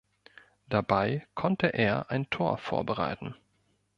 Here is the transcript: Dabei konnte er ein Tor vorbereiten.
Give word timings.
Dabei 0.67 1.27
konnte 1.35 1.67
er 1.67 2.09
ein 2.09 2.27
Tor 2.31 2.57
vorbereiten. 2.57 3.35